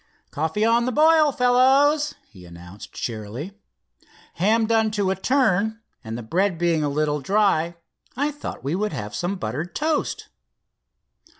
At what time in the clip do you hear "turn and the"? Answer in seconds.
5.15-6.23